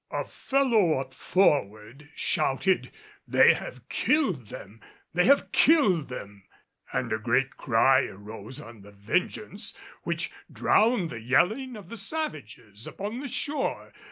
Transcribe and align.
A 0.09 0.25
fellow 0.25 0.97
up 0.97 1.13
forward 1.13 2.09
shouted, 2.15 2.89
"They 3.27 3.53
have 3.53 3.87
killed 3.87 4.47
them! 4.47 4.81
They 5.13 5.25
have 5.25 5.51
killed 5.51 6.09
them!" 6.09 6.43
and 6.91 7.13
a 7.13 7.19
great 7.19 7.55
cry 7.55 8.05
arose 8.07 8.59
on 8.59 8.81
the 8.81 8.93
Vengeance 8.93 9.77
which 10.01 10.31
drowned 10.51 11.11
the 11.11 11.21
yelling 11.21 11.75
of 11.75 11.89
the 11.89 11.97
savages 11.97 12.87
upon 12.87 13.19
the 13.19 13.27
shore. 13.29 13.93